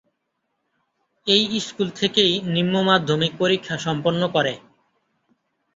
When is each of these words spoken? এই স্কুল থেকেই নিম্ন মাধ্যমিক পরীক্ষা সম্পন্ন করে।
এই 1.27 1.43
স্কুল 1.59 1.89
থেকেই 1.99 2.33
নিম্ন 2.53 2.75
মাধ্যমিক 2.83 3.31
পরীক্ষা 3.39 3.75
সম্পন্ন 3.77 4.21
করে। 4.35 4.53